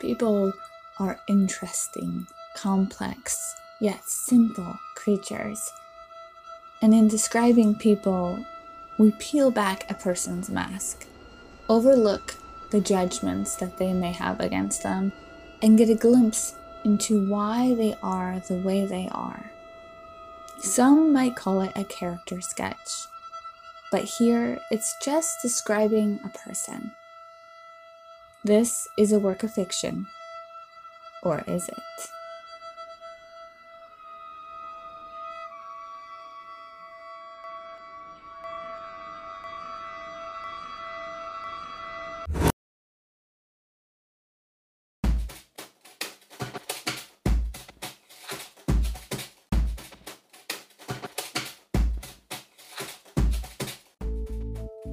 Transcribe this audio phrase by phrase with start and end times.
[0.00, 0.52] People
[1.00, 5.72] are interesting, complex, yet simple creatures.
[6.80, 8.44] And in describing people,
[8.98, 11.06] we peel back a person's mask,
[11.68, 12.36] overlook
[12.70, 15.12] the judgments that they may have against them,
[15.62, 16.54] and get a glimpse
[16.84, 19.50] into why they are the way they are.
[20.60, 23.06] Some might call it a character sketch,
[23.90, 26.92] but here it's just describing a person.
[28.44, 30.06] This is a work of fiction,
[31.22, 31.74] or is it?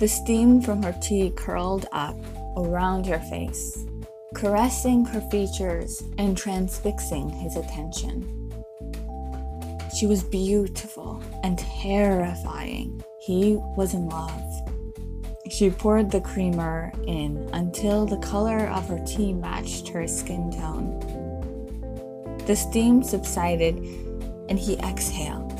[0.00, 2.16] The steam from her tea curled up
[2.56, 3.86] around her face,
[4.34, 8.32] caressing her features and transfixing his attention.
[9.98, 13.02] She was beautiful and terrifying.
[13.18, 14.42] He was in love.
[15.48, 21.00] She poured the creamer in until the color of her tea matched her skin tone.
[22.46, 23.76] The steam subsided
[24.48, 25.52] and he exhaled.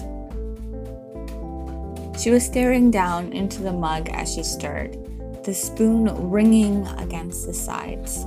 [2.18, 4.98] She was staring down into the mug as she stirred,
[5.46, 8.26] the spoon ringing against the sides.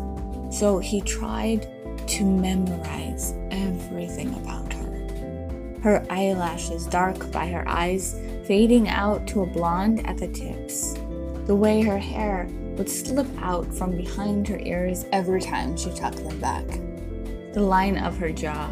[0.50, 1.67] So he tried
[2.08, 5.80] to memorize everything about her.
[5.84, 10.94] Her eyelashes dark by her eyes, fading out to a blonde at the tips.
[11.45, 12.47] The way her hair
[12.78, 16.67] would slip out from behind her ears every time she tucked them back.
[17.53, 18.70] The line of her jaw,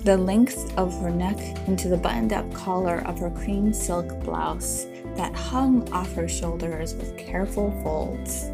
[0.00, 4.86] the length of her neck into the buttoned up collar of her cream silk blouse
[5.16, 8.50] that hung off her shoulders with careful folds.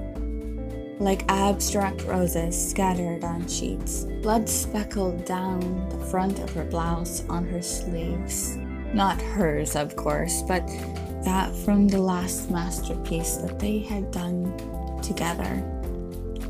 [0.98, 7.44] Like abstract roses scattered on sheets, blood speckled down the front of her blouse on
[7.46, 8.56] her sleeves.
[8.94, 10.66] Not hers, of course, but
[11.24, 14.56] that from the last masterpiece that they had done
[15.02, 15.62] together.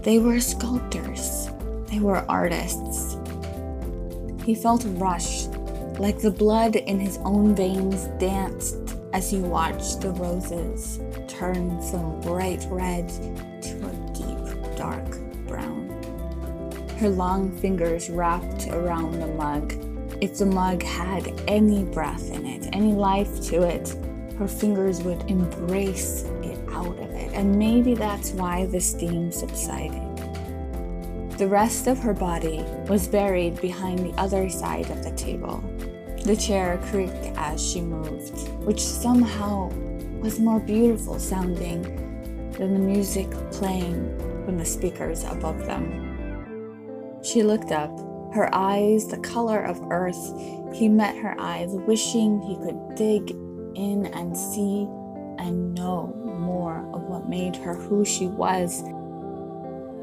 [0.02, 1.48] They were sculptors,
[1.86, 3.16] they were artists,
[4.44, 5.46] he felt a rush,
[5.98, 12.20] like the blood in his own veins danced as you watched the roses turn from
[12.22, 13.08] bright red
[13.60, 15.88] to a deep dark brown.
[16.98, 19.74] Her long fingers wrapped around the mug.
[20.20, 23.94] If the mug had any breath in it, any life to it,
[24.38, 27.32] her fingers would embrace it out of it.
[27.32, 30.00] And maybe that's why the steam subsided.
[31.38, 35.62] The rest of her body was buried behind the other side of the table.
[36.24, 39.70] The chair creaked as she moved, which somehow
[40.20, 41.82] was more beautiful sounding
[42.52, 47.20] than the music playing from the speakers above them.
[47.22, 47.90] She looked up,
[48.34, 50.32] her eyes the color of earth.
[50.74, 53.30] He met her eyes, wishing he could dig
[53.74, 54.88] in and see
[55.38, 56.06] and know
[56.38, 58.82] more of what made her who she was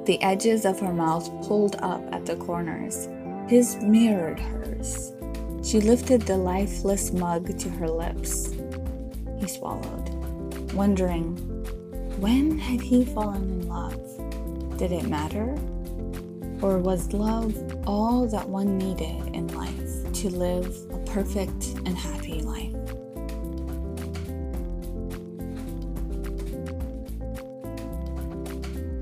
[0.10, 3.08] the edges of her mouth pulled up at the corners.
[3.48, 5.14] His mirrored hers.
[5.64, 8.54] She lifted the lifeless mug to her lips.
[9.40, 11.36] He swallowed, wondering
[12.20, 14.78] when had he fallen in love?
[14.78, 15.56] Did it matter?
[16.62, 17.56] Or was love
[17.88, 22.76] all that one needed in life to live a perfect and happy life?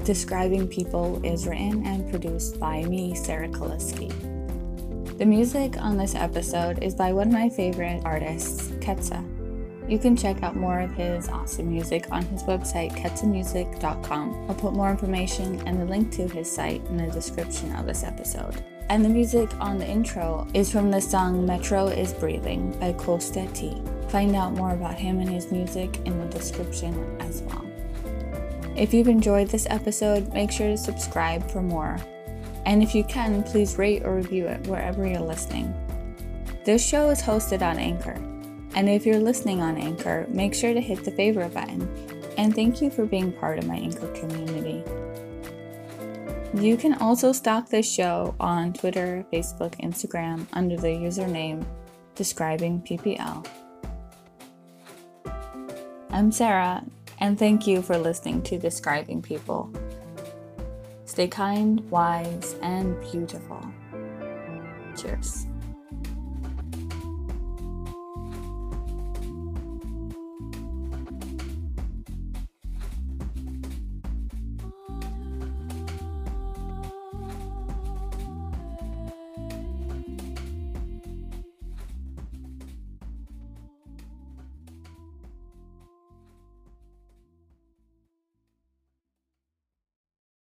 [0.05, 4.36] Describing People is written and produced by me, Sarah Kaliski.
[5.17, 9.25] The music on this episode is by one of my favorite artists, Ketsa.
[9.89, 14.45] You can check out more of his awesome music on his website, ketsamusic.com.
[14.47, 18.03] I'll put more information and the link to his site in the description of this
[18.03, 18.63] episode.
[18.89, 23.47] And the music on the intro is from the song Metro is Breathing by Costa.
[24.09, 27.65] Find out more about him and his music in the description as well.
[28.75, 31.97] If you've enjoyed this episode, make sure to subscribe for more.
[32.67, 35.73] And if you can, please rate or review it wherever you're listening.
[36.65, 38.21] This show is hosted on Anchor.
[38.75, 41.89] And if you're listening on Anchor, make sure to hit the favorite button.
[42.37, 44.83] And thank you for being part of my Anchor community.
[46.61, 51.65] You can also stalk this show on Twitter, Facebook, Instagram under the username
[52.15, 53.47] Describing PPL.
[56.09, 56.83] I'm Sarah,
[57.19, 59.71] and thank you for listening to Describing People.
[61.17, 63.59] Stay kind, wise, and beautiful.
[64.95, 65.47] Cheers.